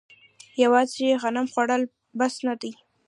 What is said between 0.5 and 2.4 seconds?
یوازې غنم خوړل بس